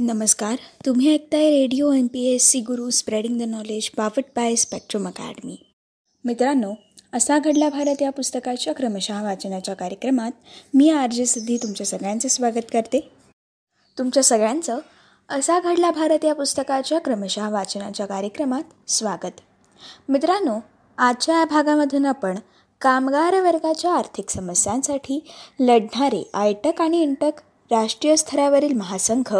[0.00, 0.56] नमस्कार.
[0.86, 5.56] तुम्ही ऐकताय radio M P S C Guru spreading the knowledge powered by Spectrum Academy.
[6.24, 6.72] मित्रांनो
[7.12, 10.30] असा घडला भारत या पुस्तकाच्या क्रमशः वाचनाच्या कार्यक्रमात.
[10.74, 13.00] मी आर जे सिद्धी तुमच्या सगळ्यांचं स्वागत करते.
[13.98, 14.78] तुमच्या सगळ्यांचं
[15.28, 19.40] असा घडला भारत या पुस्तकाच्या क्रमशः वाचनाच्या कार्यक्रमात स्वागत.
[20.08, 20.58] मित्रांनो
[20.98, 22.38] आजच्या या भागामधून आपण
[22.80, 25.20] कामगार वर्गाच्या आर्थिक समस्यांसाठी
[25.60, 27.40] लढणारे आयटक आणि इंटक
[27.70, 29.36] राष्ट्रीय स्तरावरील महासंघ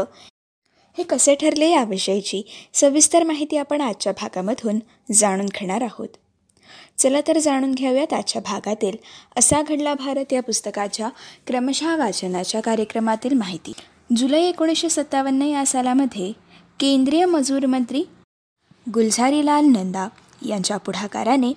[0.99, 2.43] हे कसे ठरले याविषयीची
[2.75, 4.79] सविस्तर माहिती आपण आजच्या भागामधून
[5.13, 6.09] जाणून घेणार आहोत.
[6.99, 8.97] चला तर जाणून घेऊयात आजच्या भागातील
[9.37, 11.09] असा घडला भारत या पुस्तकाच्या
[11.47, 13.73] क्रमशः वाचनाच्या कार्यक्रमातील माहिती.
[14.17, 16.33] जुलै एकोणीसशे सत्तावन्न या सालामध्ये
[16.81, 18.03] केंद्रीय मजूर मंत्री
[18.87, 20.09] गुलझारीलाल नंदा
[20.49, 21.53] यांच्या पुढाकाराने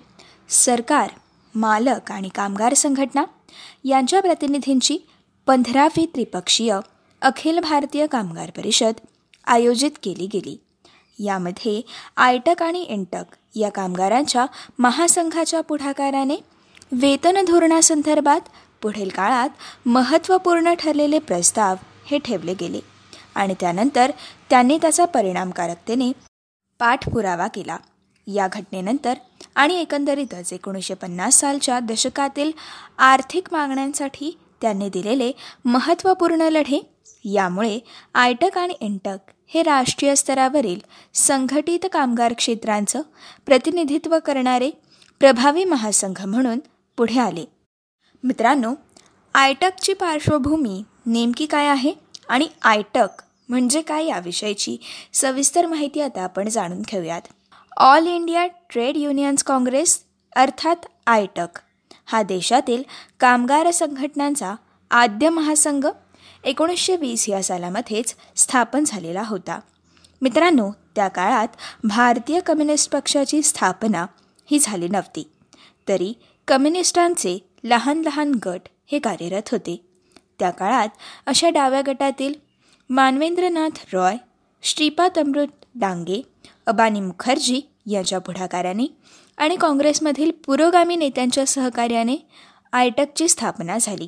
[0.50, 1.10] सरकार
[1.56, 3.24] मालक आणि कामगार संघटना
[3.84, 4.98] यांच्या प्रतिनिधींची
[5.48, 6.80] पंधरावी त्रिपक्षीय
[7.22, 8.94] अखिल भारतीय कामगार परिषद
[9.48, 10.58] आयोजित केली गेली.
[11.20, 11.82] यामध्ये
[12.18, 14.46] आयटक आणि इंटक या कामगारांच्या
[14.80, 16.36] महासंघाच्या पुढाकाराने
[16.92, 18.50] वेतन धोरणासंदर्भात
[18.82, 19.50] पुढील काळात
[19.86, 21.76] महत्त्वपूर्ण ठरलेले प्रस्ताव
[22.06, 22.80] हे ठेवले गेले
[23.36, 24.12] आणि त्यानंतर
[24.50, 26.12] त्यांनी त्याचा परिणामकारकतेने
[26.80, 27.78] पाठपुरावा केला.
[28.28, 29.14] या घटनेनंतर
[29.56, 32.52] आणि एकंदरीतच एकोणीसशे पन्नास सालच्या दशकातील
[32.98, 34.32] आर्थिक मागण्यांसाठी
[34.62, 35.32] त्यांनी दिलेले
[35.66, 36.80] महत्त्वपूर्ण लढे
[37.26, 37.80] यामुळे
[38.14, 40.80] आयटक आणि इंटक हे राष्ट्रीय स्तरावरील
[41.14, 43.02] संघटित कामगार क्षेत्रांचं
[43.46, 44.70] प्रतिनिधित्व करणारे
[45.20, 46.60] प्रभावी महासंघ म्हणून
[46.98, 47.46] पुढे आले.
[48.24, 48.74] मित्रांनो
[49.36, 51.94] आयटकची पार्श्वभूमी नेमकी काय आहे
[52.30, 54.78] आणि आयटक म्हणजे काय याविषयीची
[55.14, 57.22] सविस्तर माहिती आता आपण जाणून घेऊयात.
[57.78, 60.00] All India Trade Unions Congress
[60.36, 61.60] अर्थात आयटक.
[62.06, 62.84] हा देशातील
[63.20, 64.56] कामगार संघटनांचा
[64.92, 65.88] आद्य महासंघ
[66.44, 69.60] एकोणीसशे वीस या सालामध्येच स्थापन झालेला होता.
[70.22, 71.48] मित्रांनो त्या काळात
[71.84, 74.06] भारतीय कम्युनिस्ट पक्षाची स्थापना
[74.52, 75.32] ही झाली नव्हती.
[75.88, 76.14] तरी
[76.48, 78.62] कम्युनिस्टांचे लहान लहान गट
[78.92, 79.86] हे कार्यरत होते.
[80.40, 80.90] त्या काळात
[81.26, 82.34] अशा डाव्या गटातील
[82.90, 84.18] मानवेंद्रनाथ रॉय
[84.64, 86.22] श्रीपाद अमृत डांगे
[86.66, 88.86] अबानी मुखर्जी यांच्या पुढाकाराने
[89.38, 92.16] आणि काँग्रेसमधील पुरोगामी नेत्यांच्या सहकार्याने
[92.74, 94.08] आयटकची स्थापना झाली.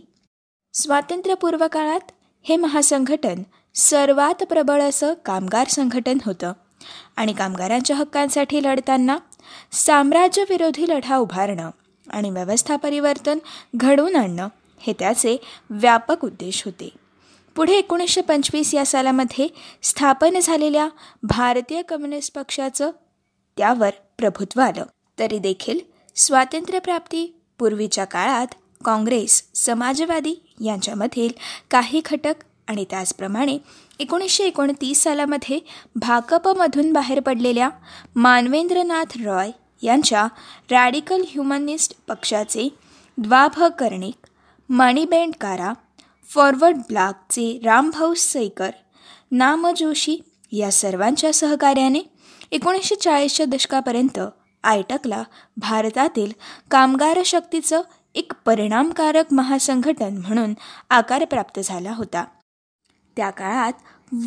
[0.74, 2.12] स्वातंत्र्यपूर्व काळात
[2.44, 3.44] हे महासंघटन
[3.76, 6.54] सर्वात प्रबळ असं कामगार संघटन होतं
[7.16, 9.18] आणि कामगारांच्या हक्कांसाठी लढताना
[9.72, 11.70] साम्राज्यविरोधी लढा उभारणं
[12.08, 13.38] आणि व्यवस्था परिवर्तन
[13.76, 14.48] घडवून आणणं
[14.80, 15.38] हे त्याचे
[15.70, 16.90] व्यापक उद्देश होते.
[17.56, 19.48] पुढे एकोणीसशे पंचवीस या सालामध्ये
[19.84, 20.88] स्थापन झालेल्या
[21.24, 22.92] भारतीय कम्युनिस्ट पक्षाचं
[23.58, 24.84] त्यावर प्रभुत्व आलं.
[25.18, 25.80] तरी देखील
[26.16, 27.26] स्वातंत्र्यप्राप्ती
[27.60, 30.36] पूर्वीच्या काळात काँग्रेस समाजवादी
[30.66, 31.32] यांच्यामधील
[31.72, 33.58] काही घटक आणि त्याचप्रमाणे
[34.00, 35.60] एकोणीसशे एकोणतीस सालामध्ये
[35.96, 37.70] भाकपमधून बाहेर पडलेल्या
[38.16, 39.52] मानवेंद्रनाथ रॉय
[39.82, 40.28] यांच्या
[40.72, 42.68] रॅडिकल ह्युमनिस्ट पक्षाचे
[43.18, 44.28] द्वाभ कर्णिक
[44.70, 45.74] मणिबेंड कारा
[46.30, 48.70] फॉरवर्ड ब्लॉकचे रामभाऊ सैकर
[49.32, 50.18] नामजोशी
[50.52, 52.02] या सर्वांच्या सहकार्याने
[52.52, 54.20] एकोणीसशे चाळीसच्या दशकापर्यंत
[54.64, 55.24] आयटकला
[55.58, 56.32] भारतातील
[56.72, 57.82] कामगार शक्तीचं
[58.16, 60.54] एक परिणामकारक महासंघटन म्हणून
[60.90, 62.26] आकार प्राप्त झाला होता.
[63.18, 63.74] त्या काळात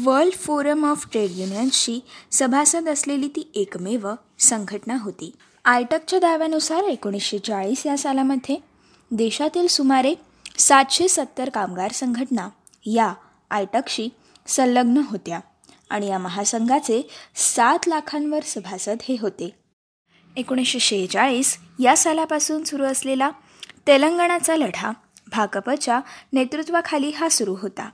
[0.04, 2.00] वर्ल्ड फोरम ऑफ ट्रेड युनियनशी
[2.32, 4.08] सभासद असलेली ती एकमेव
[4.38, 5.32] संघटना होती.
[5.64, 8.56] आयटकच्या दाव्यानुसार एकोणीसशे चाळीस या सालामध्ये
[9.10, 10.14] देशातील सुमारे
[10.58, 12.48] सातशे सत्तर कामगार संघटना
[12.86, 13.14] या
[13.50, 14.08] आयटकशी
[14.46, 15.40] संलग्न होत्या
[15.90, 19.65] आणि या महासंघाचे सात लाखांवर सभासद हे होते.
[20.36, 23.30] एकोणीसशे शेहेचाळीस या सालापासून सुरू असलेला
[23.86, 24.92] तेलंगणाचा लढा
[25.30, 26.00] भाकपच्या
[26.32, 27.90] नेतृत्वाखाली हा सुरू होता.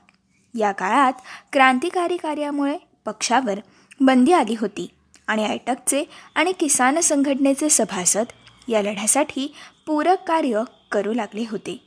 [0.55, 1.13] या काळात
[1.51, 3.59] क्रांतिकारी कार्यामुळे पक्षावर
[4.01, 4.89] बंदी आली होती
[5.27, 6.03] आणि आयटकचे
[6.35, 8.25] आणि किसान संघटनेचे सभासद
[8.67, 9.53] या लढ्यासाठी
[9.87, 11.77] पूरक कार्य करू लागले होते.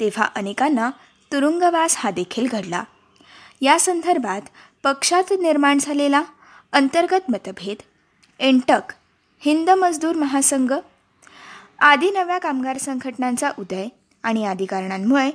[0.00, 0.90] तेव्हा अनेकांना
[1.32, 2.84] तुरुंगवास हा देखील घडला.
[3.60, 4.42] या संदर्भात
[4.82, 6.22] पक्षात निर्माण झालेला
[6.72, 7.76] अंतर्गत मतभेद
[8.40, 8.92] एंटक
[9.44, 10.72] हिंद मजदूर महासंघ
[11.80, 13.86] आदी नव्या कामगार संघटनांचा उदय
[14.22, 15.30] आणि आदी कारणांमुळे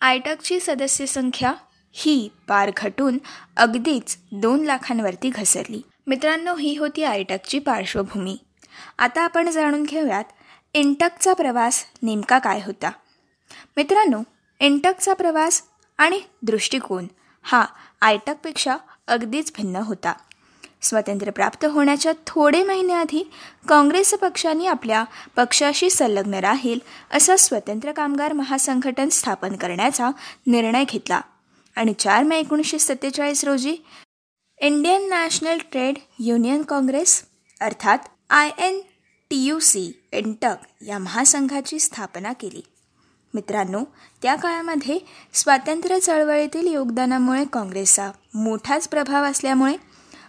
[0.00, 1.52] आयटकची सदस्य संख्या
[1.92, 3.18] ही पार घटून
[3.56, 5.82] अगदीच दोन लाखांवरती घसरली.
[6.06, 8.36] मित्रांनो ही होती आयटकची पार्श्वभूमी.
[8.98, 10.24] आता आपण जाणून घेऊयात
[10.74, 12.90] इंटकचा प्रवास नेमका काय होता.
[13.76, 14.22] मित्रांनो
[14.60, 15.62] इंटकचा प्रवास
[15.98, 17.06] आणि दृष्टिकोन
[17.42, 17.66] हा
[18.00, 18.76] आयटकपेक्षा
[19.06, 20.12] अगदीच भिन्न होता.
[20.82, 23.22] स्वातंत्र्य प्राप्त होण्याच्या थोडे महिने आधी
[23.68, 25.04] काँग्रेस पक्षाने आपल्या
[25.36, 26.78] पक्षाशी संलग्न राहील
[27.12, 30.10] असा स्वतंत्र कामगार महासंघटन स्थापन करण्याचा
[30.46, 31.20] निर्णय घेतला.
[31.76, 33.76] आणि चार मे एकोणीसशे सत्तेचाळीस रोजी
[34.60, 37.22] Indian National Trade Union Congress
[37.60, 37.98] अर्थात
[38.30, 38.80] I N
[39.30, 42.62] T U C एनटक या महासंघाची स्थापना केली.
[43.34, 43.82] मित्रांनो
[44.22, 44.98] त्या काळामध्ये
[45.32, 49.76] स्वातंत्र्य चळवळीतील योगदानामुळे काँग्रेसचा मोठाच प्रभाव असल्यामुळे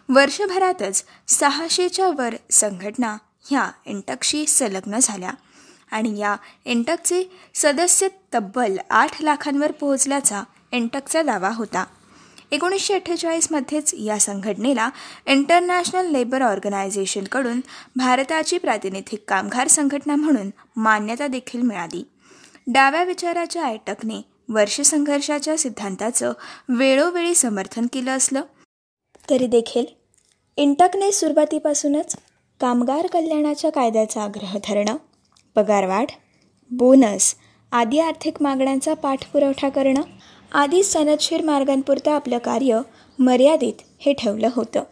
[0.09, 3.17] वर्षभरातच सहाशेच्या वर संघटना
[3.49, 5.31] ह्या एंटकशी संलग्न झाल्या.
[5.91, 6.35] आणि या
[6.65, 7.23] एंटकचे
[7.55, 11.85] सदस्य तब्बल आठ लाखांवर पोहोचल्याचा एंटकचा दावा होता.
[12.51, 14.89] एकोणीसशे अठ्ठेचाळीसमध्येच या संघटनेला
[15.27, 17.61] इंटरनॅशनल लेबर ऑर्गनायझेशनकडून
[17.95, 22.03] भारताची प्रातिनिधिक कामगार संघटना म्हणून मान्यता देखील मिळाली.
[22.67, 26.33] डाव्या विचाराच्या आयटकने वर्ष संघर्षाच्या सिद्धांताचं
[26.69, 28.41] वेळोवेळी समर्थन केलं असलं
[29.29, 29.98] तरी देखील
[30.59, 32.15] इंटकने सुरुवातीपासूनच
[32.59, 34.95] कामगार कल्याणाच्या कायद्याचा आग्रह धरणं
[35.55, 36.05] पगारवाढ
[36.71, 37.35] बोनस
[37.71, 40.01] आदी आर्थिक मागण्यांचा पाठपुरवठा करणं
[40.53, 42.79] आदी सनदशीर मार्गांपुरतं आपलं कार्य
[43.19, 44.83] मर्यादित हे ठेवलं होतं.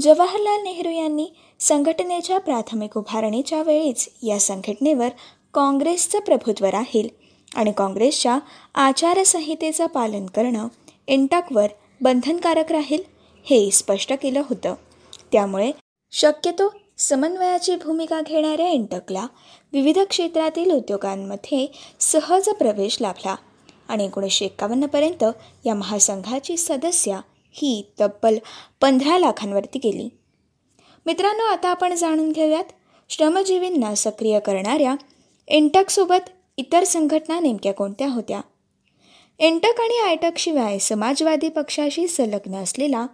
[0.00, 1.28] जवाहरलाल नेहरू यांनी
[1.60, 5.08] संघटनेच्या प्राथमिक उभारणीच्या वेळीच या संघटनेवर
[5.54, 7.08] काँग्रेसचं प्रभुत्व राहील
[7.54, 8.38] आणि काँग्रेसच्या
[8.74, 10.68] आचारसंहितेचं पालन करणं
[11.06, 11.66] इंटकवर
[12.00, 13.13] बंधनकारक राहील.
[13.44, 14.74] हे स्पष्ट केलं होतं.
[15.32, 15.72] त्यामुळे
[16.12, 19.26] शक्यतो समन्वयाची भूमिका घेणाऱ्या इंटकला
[19.72, 21.66] विविध क्षेत्रातील उद्योगांमध्ये
[22.00, 23.36] सहज प्रवेश लाभला
[23.88, 25.24] आणि एकोणीसशे एक्कावन्नपर्यंत
[25.66, 27.20] या महासंघाची सदस्या
[27.50, 28.38] ही तब्बल
[28.80, 30.08] पंधरा लाखांवरती गेली.
[31.06, 32.64] मित्रांनो आता आपण जाणून घेऊयात
[33.08, 34.94] श्रमजीवींना सक्रिय करणाऱ्या
[35.48, 38.40] इंटकसोबत इतर संघटना नेमक्या कोणत्या होत्या?
[39.40, 43.06] इंटक आणि आयटकशिवाय समाजवादी पक्षाशी संलग्न असलेला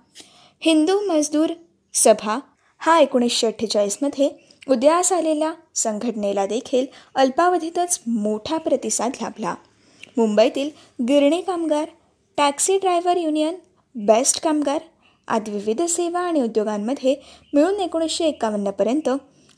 [0.63, 1.53] हिंदू मजदूर
[1.95, 2.39] सभा
[2.81, 4.29] हा एकोणीसशे अठ्ठेचाळीसमध्ये
[4.69, 9.55] उदयास आलेल्या संघटनेला देखील अल्पावधीतच मोठा प्रतिसाद लाभला.
[10.17, 10.71] मुंबईतील
[11.09, 11.89] गिरणी कामगार
[12.37, 13.55] टॅक्सी ड्रायव्हर युनियन
[13.95, 14.81] बेस्ट कामगार
[15.29, 17.15] आदी विविध सेवा आणि उद्योगांमध्ये
[17.55, 19.11] मिळून एकोणीसशे एकावन्नपर्यंत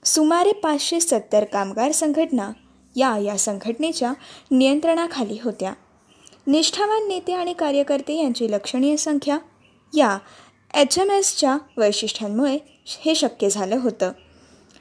[0.04, 2.50] सुमारे पाचशे सत्तर कामगार संघटना
[2.96, 4.12] या या संघटनेच्या
[4.50, 5.72] नियंत्रणाखाली होत्या.
[6.46, 9.38] निष्ठावान नेते आणि कार्यकर्ते यांची लक्षणीय संख्या
[9.96, 10.18] या
[10.74, 14.12] एच एम एसच्या वैशिष्ट्यांमुळे हे शक्य झालं होतं.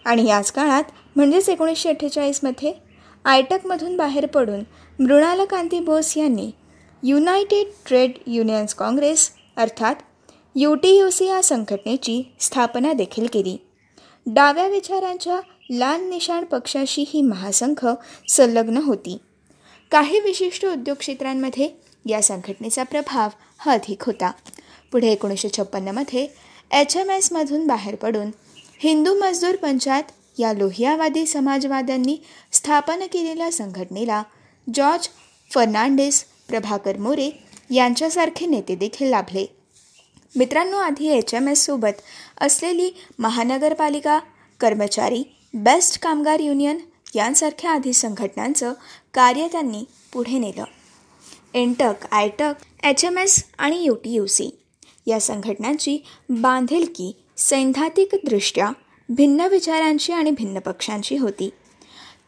[0.06, 0.84] आणि याच काळात
[1.16, 2.74] म्हणजेच एकोणीसशे अठ्ठेचाळीसमध्ये
[3.26, 4.60] आयटकमधून बाहेर पडून
[5.00, 6.52] मृणालकांती बोस यांनी
[7.04, 9.96] युनायटेड ट्रेड युनियन्स काँग्रेस अर्थात
[10.56, 13.58] यू टी यू सी या संघटनेची स्थापना देखील केली.
[14.26, 17.88] डाव्या विचारांच्या लाल निशाण पक्षाशी ही महासंघ
[18.30, 19.18] संलग्न होती.
[19.92, 21.68] काही विशिष्ट उद्योग क्षेत्रांमध्ये
[22.06, 24.32] या संघटनेचा प्रभाव हा अधिक होता.
[24.92, 26.28] पुढे एकोणीसशे छप्पन्नमध्ये
[26.72, 28.32] एच एम एसमधून बाहेर पडून
[28.80, 32.18] हिंदू मजदूर पंचायत या लोहियावादी समाजवाद्यांनी
[32.52, 34.24] स्थापन केलेल्या संघटनेला
[34.74, 35.08] जॉर्ज
[35.52, 37.30] फर्नांडिस प्रभाकर मोरे
[37.72, 39.46] यांच्यासारखे नेते देखील लाभले.
[40.36, 42.02] मित्रांनो आधी एच एम एससोबत
[42.42, 42.90] असलेली
[43.20, 44.20] महानगरपालिका
[44.60, 45.24] कर्मचारी
[45.54, 46.78] बेस्ट कामगार युनियन
[47.16, 48.74] यांसारख्या आधी संघटनांचं
[49.14, 50.64] कार्य त्यांनी पुढे नेलं.
[51.54, 52.54] एनटक आयटक
[52.84, 54.50] एच एम एस आणि यू टी यू सी
[55.08, 55.98] या संघटनांची
[56.30, 58.72] बांधिलकी सैद्धांतिकदृष्ट्या
[59.10, 61.50] भिन्न विचारांची आणि भिन्न पक्षांची होती.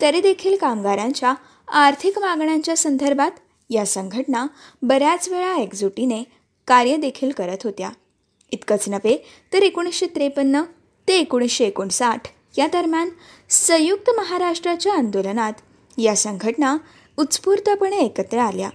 [0.02, 1.34] तरी देखील कामगारांच्या
[1.68, 3.32] आर्थिक मागण्यांच्या संदर्भात
[3.70, 4.48] या संघटना
[4.82, 6.24] बऱ्याच वेळा एकजुटीने
[6.68, 7.90] कार्य देखील करत होत्या.
[8.52, 9.18] इतकंच नव्हे
[9.54, 10.62] तर एकोणीसशे त्रेपन्न
[11.08, 13.10] ते एकोणीसशे एकोणसाठ या दरम्यान
[13.54, 15.54] संयुक्त महाराष्ट्राच्या आंदोलनात
[15.98, 16.78] या संघटना
[17.18, 18.70] उत्स्फूर्तपणे एकत्र आल्या.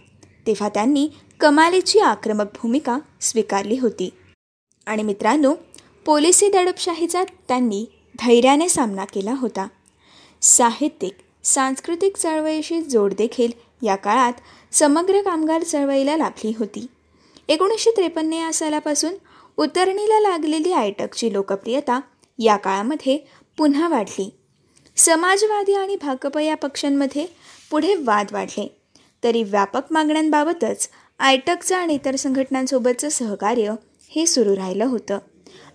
[0.47, 1.08] तेव्हा त्यांनी
[1.40, 4.11] कमालीची आक्रमक भूमिका स्वीकारली होती.
[4.87, 5.54] आणि मित्रांनो
[6.06, 7.87] पोलिसी दडपशाहीचा त्यांनी
[8.18, 9.68] धैर्याने सामना केला होता.
[10.42, 11.12] साहित्यिक
[11.44, 14.32] सांस्कृतिक चळवळीशी जोड देखील या काळात
[14.73, 16.87] समग्र कामगार चळवळीला लाभली होती.
[17.49, 19.14] एकोणीसशे त्रेपन्न या सालापासून
[19.56, 22.00] उतरणीला लागलेली आयटकची लोकप्रियता
[22.38, 23.18] या काळामध्ये
[23.56, 24.35] पुन्हा वाढली.
[24.99, 27.26] समाजवादी आणि भाकप या पक्षांमध्ये
[27.71, 28.81] पुढे वाद वाढले.
[29.25, 30.88] तरी व्यापक मागण्यांबाबतच
[31.19, 33.75] आयटकचं आणि इतर संघटनांसोबतचं सहकार्य
[34.11, 35.19] हे सुरू राहिलं होतं.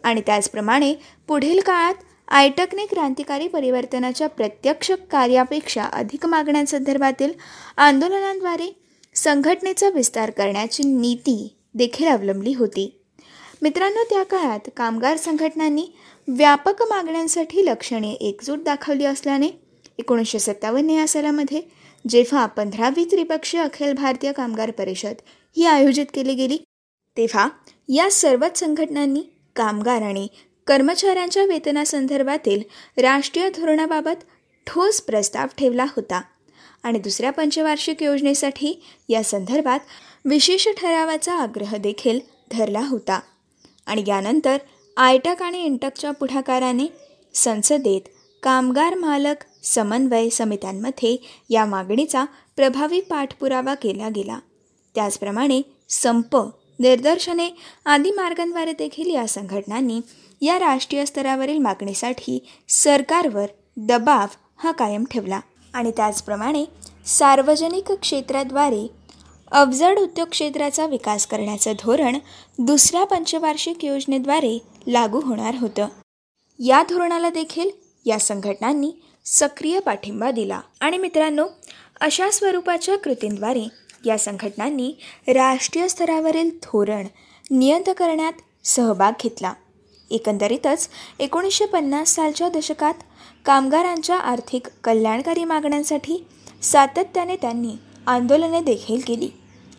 [0.03, 0.95] आणि त्याचप्रमाणे
[1.27, 1.93] पुढील काळात
[2.27, 7.31] आयटकने क्रांतिकारी परिवर्तनाच्या प्रत्यक्ष कार्यापेक्षा अधिक मागण्यांसंदर्भातील
[7.77, 8.81] आंदोलनांद्वारे
[9.15, 12.99] संघटनेचा विस्तार करण्याची नीती देखील अवलंबली होती.
[13.61, 15.87] मित्रांनो त्या काळात कामगार संघटनांनी
[16.27, 19.47] व्यापक मागण्यांसाठी लक्षणे एकजूट दाखवली असल्याने
[19.97, 21.61] एकोणीसशे सत्तावन्न या सालामध्ये
[22.09, 25.13] जेव्हा पंधरावी त्रिपक्षीय अखिल भारतीय कामगार परिषद
[25.57, 26.57] ही आयोजित केली गेली
[27.17, 27.49] तेव्हा
[27.89, 29.21] या सर्वच संघटनांनी
[29.55, 30.27] कामगार आणि
[30.67, 32.61] कर्मचाऱ्यांच्या वेतनासंदर्भातील
[33.01, 34.23] राष्ट्रीय धोरणाबाबत
[34.67, 36.21] ठोस प्रस्ताव ठेवला होता
[36.83, 39.79] आणि दुसऱ्या पंचवार्षिक योजनेसाठी या संदर्भात
[40.25, 42.19] विशेष ठरावाचा आग्रह देखील
[42.51, 43.19] धरला होता.
[43.85, 44.57] आणि यानंतर
[44.97, 46.85] आयटक आणि इंटकच्या पुढाकाराने
[47.33, 48.01] संसदेत
[48.43, 51.15] कामगार मालक समन्वय समित्यांमध्ये
[51.49, 54.39] या मागणीचा प्रभावी पाठपुरावा केला गेला.
[54.95, 56.35] त्याचप्रमाणे संप
[56.79, 57.49] निर्दर्शने
[57.85, 59.99] आदी मार्गांद्वारे देखील या संघटनांनी
[60.41, 63.45] या राष्ट्रीय स्तरावरील मागणीसाठी सरकारवर
[63.77, 65.39] दबाव हा कायम ठेवला.
[65.73, 66.65] आणि त्याचप्रमाणे
[67.05, 68.87] सार्वजनिक क्षेत्राद्वारे
[69.51, 72.17] अवजड उद्योग क्षेत्राचा विकास करण्याचं धोरण
[72.59, 75.87] दुसऱ्या पंचवार्षिक योजनेद्वारे लागू होणार होतं.
[76.59, 77.69] या धोरणाला देखील
[78.05, 78.91] या संघटनांनी
[79.25, 80.61] सक्रिय पाठिंबा दिला.
[80.79, 81.45] आणि मित्रांनो
[82.01, 83.67] अशा स्वरूपाच्या कृतींद्वारे
[84.05, 84.93] या संघटनांनी
[85.27, 87.07] राष्ट्रीय स्तरावरील धोरण
[87.51, 89.53] नियंत करण्यात सहभाग घेतला.
[90.11, 92.93] एकंदरीतच एकोणीसशे पन्नास सालच्या दशकात
[93.45, 96.25] कामगारांच्या आर्थिक कल्याणकारी मागण्यांसाठी
[96.63, 97.73] सातत्याने त्यांनी
[98.07, 99.29] आंदोलने देखील केली.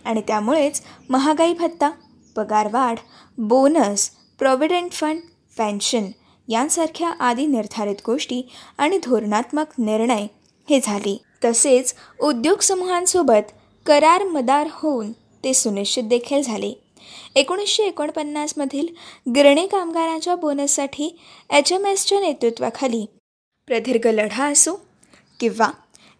[0.04, 1.90] आणि त्यामुळेच महागाई भत्ता
[2.36, 2.96] पगारवाढ
[3.38, 5.20] बोनस प्रॉव्हिडंट फंड
[5.58, 6.10] पेन्शन
[6.48, 8.42] यांसारख्या आदी निर्धारित गोष्टी
[8.78, 10.26] आणि धोरणात्मक निर्णय
[10.68, 11.16] हे झाले.
[11.44, 13.52] तसेच उद्योग समूहांसोबत
[13.86, 16.72] करार मदार होऊन ते सुनिश्चित देखील झाले.
[17.34, 18.86] एकोणीसशे एकोणपन्नासमधील
[19.34, 21.16] गिरणी कामगारांच्या बोनससाठी
[21.50, 23.04] एच एम एसच्या नेतृत्वाखाली
[23.68, 24.74] प्रदीर्घ लढा असो
[25.40, 25.70] किंवा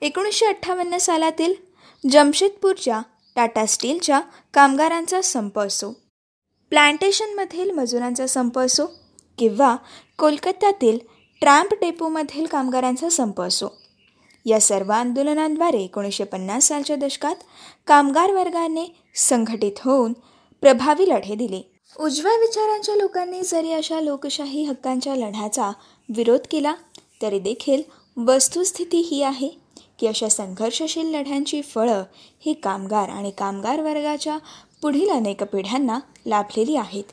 [0.00, 1.54] एकोणीसशे अठ्ठावन्न सालातील
[2.11, 3.00] जमशेदपूरच्या
[3.37, 4.21] टाटा स्टीलच्या
[4.54, 6.03] कामगारांचा संप असो
[6.75, 8.85] प्लांटेशनमधील मजुरांचा संप असो
[9.38, 9.76] किंवा
[10.19, 10.99] कोलकात्यातील
[11.43, 13.69] ट्रॅम्प डेपोमधील कामगारांचा संप असो.
[14.47, 17.45] या सर्व आंदोलनांद्वारे एकोणीसशे पन्नास सालच्या दशकात
[17.87, 20.12] कामगार वर्गाने संघटित होऊन
[20.62, 21.62] प्रभावी लढे दिले.
[21.97, 25.71] उजव्या विचारांच्या लोकांनी जरी अशा लोकशाही हक्कांच्या लढ्याचा
[26.09, 26.75] विरोध केला
[27.23, 27.83] तरी देखील
[28.16, 29.64] वस्तुस्थिती ही आहे
[29.99, 32.02] की अशा संघर्षशील लढ्यांची फळं
[32.40, 34.38] ही कामगार आणि कामगार वर्गाच्या
[34.83, 37.04] पुढील अनेक पिढ्यांना लाभलेली आहेत.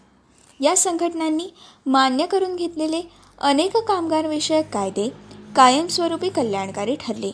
[0.59, 1.49] या संघटनांनी
[1.85, 3.01] मान्य करून घेतलेले
[3.41, 5.09] अनेक कामगारविषयक कायदे
[5.55, 7.31] कायमस्वरूपी कल्याणकारी ठरले.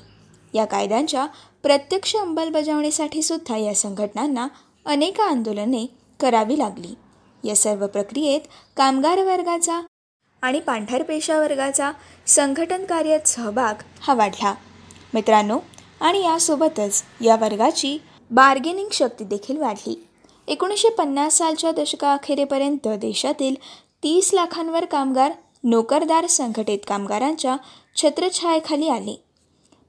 [0.54, 1.26] या कायद्यांच्या
[1.64, 4.48] प्रत्यक्ष अंमलबजावणीसाठी सुद्धा या संघटनांना
[4.86, 5.86] अनेक आंदोलने
[6.20, 6.96] करावी लागली.
[7.44, 8.42] या सर्व प्रक्रियेत
[8.78, 9.82] कामगार वर्गाचा
[10.42, 11.92] आणि पांढरपेशा वर्गाचा
[12.28, 14.56] संघटन कार्यात सहभाग हा वाढला.
[15.14, 15.60] मित्रांनो
[16.02, 17.98] आणि यासोबतच या वर्गाची
[18.32, 20.07] बार्गेनिंग शक्ती देखील वाढली.
[20.48, 23.56] एकोणीसशे पन्नास सालच्या दशकाअखेरेपर्यंत देशातील
[24.04, 25.32] तीस लाखांवर कामगार
[25.64, 27.56] नोकरदार संघटित कामगारांच्या
[27.96, 29.24] छत्रछायेखाली आले.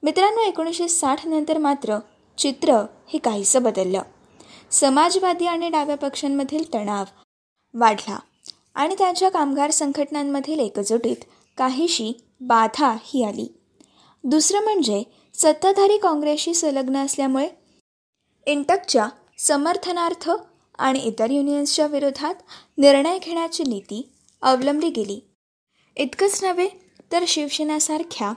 [0.02, 1.98] मित्रांनो एकोणीसशे साठ नंतर मात्र
[2.38, 2.72] चित्र
[3.08, 4.02] हे काहीसं बदललं.
[4.70, 7.04] समाजवादी आणि डाव्या पक्षांमधील तणाव
[7.74, 8.18] वाढला
[8.74, 11.24] आणि त्यांच्या कामगार संघटनांमधील एकजुटीत
[11.56, 13.46] काहीशी बाधा ही आली.
[14.24, 15.02] दुसरं म्हणजे
[15.34, 17.48] सत्ताधारी काँग्रेसशी संलग्न असल्यामुळे
[18.46, 20.30] इंटकच्या समर्थनार्थ
[20.78, 22.34] आणि इतर युनियन्सच्या विरोधात
[22.78, 24.08] निर्णय घेण्याची नीती
[24.42, 25.20] अवलंबली गेली.
[25.96, 26.68] इतकंच नव्हे
[27.12, 28.32] तर शिवसेनासारख्या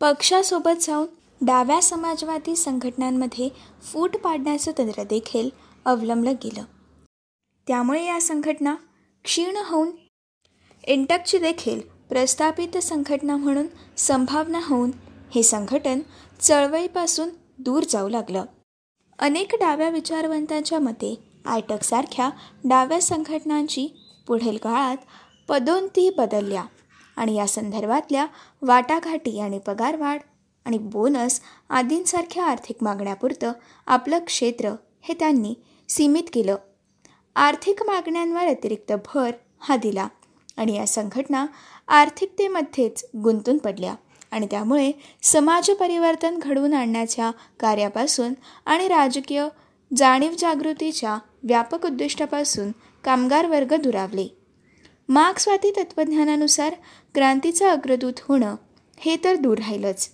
[0.00, 1.06] पक्षासोबत जाऊन
[1.40, 3.48] डाव्या समाजवादी संघटनांमध्ये
[3.82, 5.50] फूट पाडण्याचं तंत्र देखील
[5.84, 6.64] अवलंबलं गेलं.
[7.66, 8.74] त्यामुळे या संघटना
[9.24, 9.90] क्षीण होऊन
[10.86, 13.66] इंटकची देखील प्रस्थापित संघटना म्हणून
[13.96, 14.90] संभावना होऊन
[15.34, 16.00] हे संघटन
[16.40, 17.28] चळवळीपासून
[17.58, 18.44] दूर जाऊ लागलं.
[19.18, 22.30] अनेक डाव्या विचारवंतांच्या मते आयटकसारख्या
[22.64, 23.86] डाव्या संघटनांची
[24.26, 24.96] पुढील काळात
[25.48, 26.64] पदोन्नती बदलल्या
[27.16, 28.26] आणि या संदर्भातल्या
[28.62, 30.18] वाटाघाटी आणि पगारवाढ
[30.64, 33.52] आणि बोनस आदींसारख्या आर्थिक मागण्यापुरतं
[33.86, 34.70] आपलं क्षेत्र
[35.02, 35.54] हे त्यांनी
[35.88, 36.56] सीमित केलं.
[37.36, 40.08] आर्थिक मागण्यांवर अतिरिक्त भर हा दिला
[40.56, 41.46] आणि या संघटना
[41.88, 43.94] आर्थिकतेमध्येच गुंतून पडल्या
[44.30, 48.32] आणि त्यामुळे समाज परिवर्तन घडवून आणण्याच्या कार्यापासून
[48.66, 49.48] आणि राजकीय
[49.96, 52.70] जाणीव जागृतीच्या व्यापक उद्दिष्टापासून
[53.04, 54.36] कामगार वर्ग दुरावले.
[55.08, 56.74] मार्क्सवादी तत्त्वज्ञानानुसार
[57.14, 58.56] क्रांतीचं अग्रदूत होणं
[58.98, 60.10] हे तर दूर राहिलंच.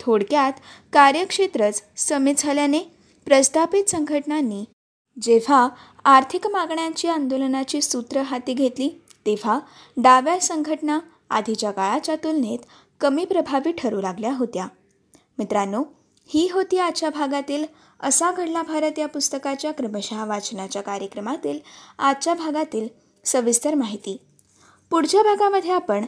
[0.00, 0.52] थोडक्यात
[0.92, 2.78] कार्यक्षेत्रच समित झाल्याने
[3.24, 4.64] प्रस्थापित संघटनांनी
[5.22, 5.68] जेव्हा
[6.04, 8.88] आर्थिक मागण्यांची आंदोलनाची सूत्र हाती घेतली
[9.26, 9.58] तेव्हा
[9.96, 10.98] डाव्या संघटना
[11.30, 12.58] आधीच्या काळाच्या तुलनेत
[13.00, 14.66] कमी प्रभावी ठरू लागल्या होत्या.
[15.38, 15.82] मित्रांनो
[16.34, 17.64] ही होती आजच्या भागातील
[18.00, 21.58] असा घडला भारत या पुस्तकाच्या क्रमशः वाचनाच्या कार्यक्रमातील
[21.98, 22.88] आजच्या भागातील
[23.24, 24.16] सविस्तर माहिती.
[24.90, 26.04] पुढच्या भागामध्ये आपण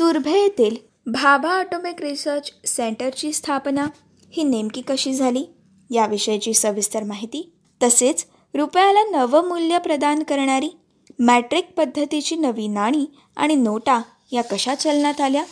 [0.00, 3.86] तुर्भे येथील भाभा ऑटोमिक रिसर्च सेंटरची स्थापना
[4.32, 5.44] ही नेमकी कशी झाली
[5.90, 7.52] याविषयीची सविस्तर माहिती
[7.82, 10.70] तसेच रुपयाला नवमूल्य प्रदान करणारी
[11.18, 13.06] मॅट्रिक पद्धतीची नवी नाणी
[13.36, 14.02] आणि नोटा
[14.32, 15.44] या कशा चलनात आल्या?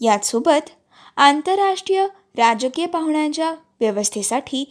[0.00, 0.70] याचसोबत
[1.16, 4.64] आंतरराष्ट्रीय राजकीय पाहुण्यांच्या व्यवस्थेसाठी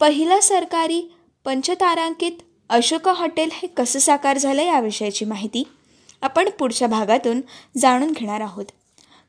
[0.00, 1.00] पहिलं सरकारी
[1.44, 5.62] पंचतारांकित अशोक हॉटेल हे कसं साकार झालं याविषयीची माहिती
[6.22, 7.40] आपण पुढच्या भागातून
[7.78, 8.64] जाणून घेणार आहोत.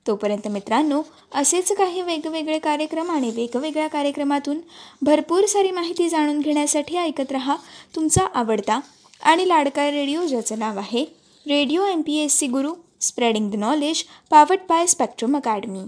[0.07, 1.01] तोपर्यंत मित्रांनो
[1.33, 4.59] असेच काही वेगवेगळे कार्यक्रम आणि वेगवेगळ्या कार्यक्रमातून
[5.01, 7.55] भरपूर सारी माहिती जाणून घेण्यासाठी ऐकत रहा
[7.95, 8.79] तुमचा आवडता
[9.23, 11.03] आणि लाडका रेडिओ ज्याचं नाव आहे
[11.45, 15.83] radio M P S C Guru spreading the knowledge powered by Spectrum Academy.